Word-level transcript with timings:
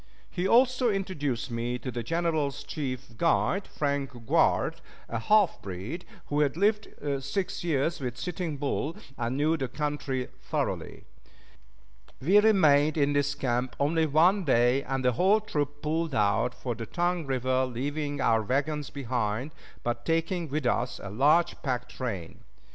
He 0.31 0.47
also 0.47 0.89
introduced 0.89 1.51
me 1.51 1.77
to 1.77 1.91
the 1.91 2.01
General's 2.01 2.63
chief 2.63 3.15
guide, 3.17 3.67
Frank 3.67 4.09
Grouard, 4.25 4.81
a 5.07 5.19
half 5.19 5.61
breed, 5.61 6.05
who 6.25 6.39
had 6.39 6.57
lived 6.57 6.87
six 7.23 7.63
years 7.63 7.99
with 7.99 8.17
Sitting 8.17 8.57
Bull, 8.57 8.97
and 9.15 9.37
knew 9.37 9.57
the 9.57 9.67
country 9.67 10.29
thoroughly. 10.41 11.03
We 12.19 12.39
remained 12.39 12.97
in 12.97 13.13
this 13.13 13.35
camp 13.35 13.75
only 13.79 14.07
one 14.07 14.43
day, 14.43 14.81
and 14.81 15.05
the 15.05 15.11
whole 15.11 15.39
troop 15.39 15.83
pulled 15.83 16.15
out 16.15 16.55
for 16.55 16.73
the 16.73 16.87
Tongue 16.87 17.27
River, 17.27 17.67
leaving 17.67 18.19
our 18.21 18.41
wagons 18.41 18.89
behind, 18.89 19.51
but 19.83 20.03
taking 20.03 20.49
with 20.49 20.65
us 20.65 20.99
a 20.99 21.11
large 21.11 21.61
pack 21.61 21.87
train. 21.87 22.39